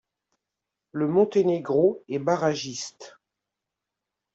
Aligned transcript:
Le 0.93 1.07
Monténégro 1.07 2.03
est 2.09 2.17
barragiste. 2.17 3.19